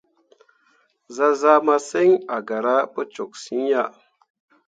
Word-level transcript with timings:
Zah 1.15 1.35
zaa 1.41 1.59
masǝŋ 1.65 2.09
a 2.35 2.37
gara 2.47 2.75
pu 2.93 3.01
toksyiŋ 3.15 3.65
ah. 3.81 3.89